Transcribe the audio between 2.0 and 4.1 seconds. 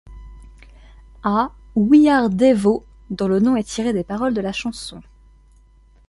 Are Devo!, dont le nom est tiré des